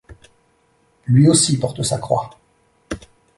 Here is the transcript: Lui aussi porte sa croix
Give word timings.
Lui 1.05 1.29
aussi 1.29 1.59
porte 1.59 1.83
sa 1.83 1.99
croix 1.99 2.31